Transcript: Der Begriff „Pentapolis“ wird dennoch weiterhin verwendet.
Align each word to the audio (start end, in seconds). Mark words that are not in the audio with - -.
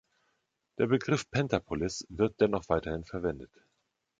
Der 0.79 0.87
Begriff 0.87 1.29
„Pentapolis“ 1.29 2.07
wird 2.09 2.41
dennoch 2.41 2.69
weiterhin 2.69 3.05
verwendet. 3.05 3.51